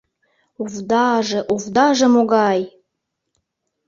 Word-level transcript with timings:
—Овдаже, 0.61 1.39
овдаже 1.53 2.07
могай! 2.13 2.61